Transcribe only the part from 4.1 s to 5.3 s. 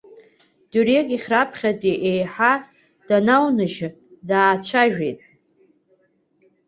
даацәажәеит.